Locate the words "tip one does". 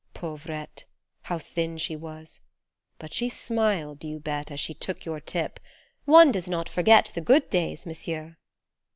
5.19-6.49